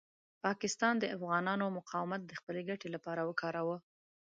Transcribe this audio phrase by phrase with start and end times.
[0.45, 3.77] پاکستان د افغانانو مقاومت د خپلې ګټې لپاره وکاروه.